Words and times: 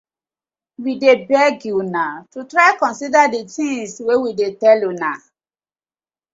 We 0.83 0.91
dey 1.03 1.17
beg 1.29 1.57
una 1.81 2.05
to 2.31 2.39
try 2.51 2.69
consider 2.83 3.23
the 3.33 3.41
tinz 3.53 3.91
wey 4.05 4.19
we 4.23 4.29
dey 4.39 4.53
tell 4.61 4.81
una. 4.91 5.11